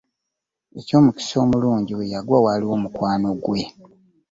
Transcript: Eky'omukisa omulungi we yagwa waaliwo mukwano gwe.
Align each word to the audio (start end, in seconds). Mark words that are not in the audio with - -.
Eky'omukisa 0.79 1.35
omulungi 1.45 1.91
we 1.97 2.11
yagwa 2.13 2.37
waaliwo 2.45 2.75
mukwano 2.83 3.29
gwe. 3.43 3.61